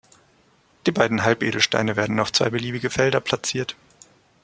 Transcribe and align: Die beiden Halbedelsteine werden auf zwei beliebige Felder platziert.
Die 0.87 0.91
beiden 0.91 1.21
Halbedelsteine 1.25 1.95
werden 1.95 2.19
auf 2.19 2.31
zwei 2.33 2.49
beliebige 2.49 2.89
Felder 2.89 3.19
platziert. 3.19 3.75